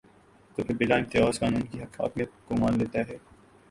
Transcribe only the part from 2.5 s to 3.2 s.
مان لیتا ہے۔